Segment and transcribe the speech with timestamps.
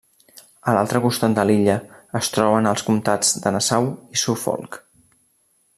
[0.71, 1.75] A l'altre costat de l'illa
[2.21, 4.81] es troben els comtats de Nassau i Suffolk.